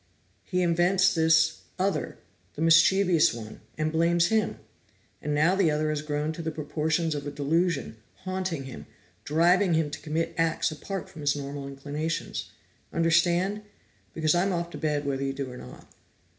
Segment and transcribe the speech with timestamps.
[0.41, 2.17] "He invents this other,
[2.55, 4.57] the mischievous one, and blames him.
[5.21, 8.87] And now the other has grown to the proportions of a delusion, haunting him,
[9.25, 12.49] driving him to commit acts apart from his normal inclinations.
[12.91, 13.61] Understand?
[14.15, 15.87] Because I'm off to bed whether you do or not."